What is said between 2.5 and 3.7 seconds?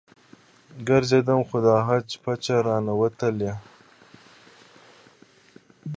رانه ووتله.